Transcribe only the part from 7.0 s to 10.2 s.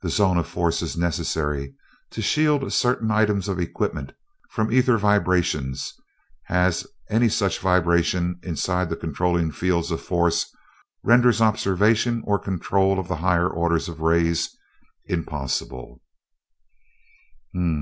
any such vibration inside the controlling fields of